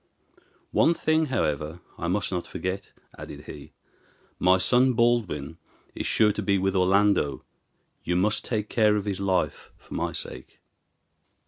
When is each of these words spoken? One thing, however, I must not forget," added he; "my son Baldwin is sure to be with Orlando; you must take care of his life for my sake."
One 0.71 0.95
thing, 0.95 1.27
however, 1.27 1.79
I 1.95 2.07
must 2.07 2.31
not 2.31 2.47
forget," 2.47 2.91
added 3.19 3.43
he; 3.43 3.73
"my 4.39 4.57
son 4.57 4.93
Baldwin 4.93 5.59
is 5.93 6.07
sure 6.07 6.31
to 6.31 6.41
be 6.41 6.57
with 6.57 6.75
Orlando; 6.75 7.43
you 8.03 8.15
must 8.15 8.43
take 8.43 8.67
care 8.67 8.95
of 8.95 9.05
his 9.05 9.19
life 9.19 9.69
for 9.77 9.93
my 9.93 10.11
sake." 10.11 10.59